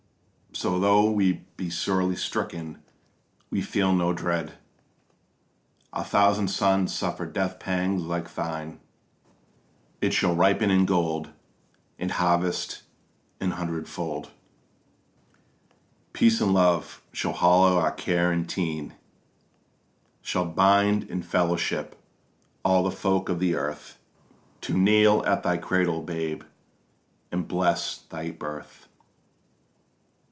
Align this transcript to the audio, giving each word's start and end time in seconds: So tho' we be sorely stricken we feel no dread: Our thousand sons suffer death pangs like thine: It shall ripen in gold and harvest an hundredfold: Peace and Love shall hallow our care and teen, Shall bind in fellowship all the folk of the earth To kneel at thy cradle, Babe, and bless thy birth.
So 0.53 0.77
tho' 0.81 1.09
we 1.09 1.43
be 1.55 1.69
sorely 1.69 2.17
stricken 2.17 2.83
we 3.49 3.61
feel 3.61 3.93
no 3.95 4.11
dread: 4.13 4.55
Our 5.93 6.03
thousand 6.03 6.49
sons 6.49 6.93
suffer 6.93 7.25
death 7.25 7.57
pangs 7.57 8.03
like 8.03 8.31
thine: 8.35 8.79
It 10.01 10.13
shall 10.13 10.35
ripen 10.35 10.69
in 10.69 10.85
gold 10.85 11.29
and 11.97 12.11
harvest 12.11 12.83
an 13.39 13.51
hundredfold: 13.51 14.29
Peace 16.13 16.41
and 16.41 16.53
Love 16.53 17.01
shall 17.13 17.33
hallow 17.33 17.79
our 17.79 17.91
care 17.93 18.31
and 18.33 18.47
teen, 18.47 18.93
Shall 20.21 20.45
bind 20.45 21.05
in 21.05 21.23
fellowship 21.23 21.95
all 22.65 22.83
the 22.83 22.91
folk 22.91 23.29
of 23.29 23.39
the 23.39 23.55
earth 23.55 23.97
To 24.61 24.77
kneel 24.77 25.23
at 25.25 25.43
thy 25.43 25.55
cradle, 25.57 26.01
Babe, 26.03 26.43
and 27.31 27.47
bless 27.47 27.97
thy 27.97 28.31
birth. 28.31 28.89